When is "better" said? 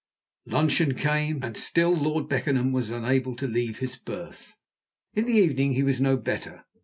6.17-6.65